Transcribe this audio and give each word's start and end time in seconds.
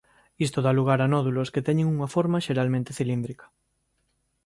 Isto 0.45 0.59
dá 0.65 0.71
lugar 0.79 0.99
a 1.01 1.07
nódulos 1.15 1.51
que 1.53 1.65
teñen 1.67 1.87
unha 1.93 2.11
forma 2.15 2.43
xeralmente 2.45 2.95
cilíndrica. 2.99 3.45